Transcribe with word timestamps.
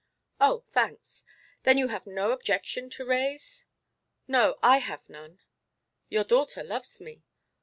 "Oh 0.39 0.63
thanks. 0.67 1.23
Then 1.61 1.77
you 1.77 1.89
have 1.89 2.07
no 2.07 2.31
objection 2.31 2.89
to 2.89 3.05
raise?" 3.05 3.67
"No; 4.27 4.57
I 4.63 4.77
have 4.79 5.07
none." 5.11 5.37
"Your 6.09 6.23
daughter 6.23 6.63
loves 6.63 6.99
me." 7.01 7.21